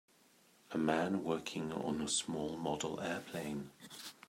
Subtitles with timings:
[0.71, 3.69] A man working on a small model airplane.